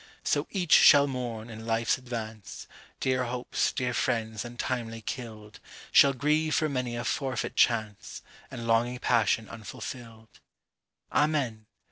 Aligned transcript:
So 0.23 0.47
each 0.49 0.71
shall 0.71 1.05
mourn, 1.05 1.51
in 1.51 1.67
life's 1.67 1.99
advance, 1.99 2.65
Dear 2.99 3.25
hopes, 3.25 3.71
dear 3.71 3.93
friends, 3.93 4.43
untimely 4.43 5.01
killed; 5.03 5.59
Shall 5.91 6.13
grieve 6.13 6.55
for 6.55 6.67
many 6.67 6.95
a 6.95 7.03
forfeit 7.03 7.55
chance, 7.55 8.23
And 8.49 8.65
longing 8.65 8.97
passion 8.97 9.47
unfulfilled. 9.47 10.39
Amen! 11.11 11.67